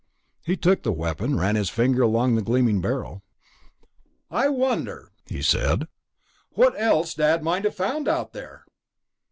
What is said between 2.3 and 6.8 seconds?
the gleaming barrel. "I wonder," he said, "what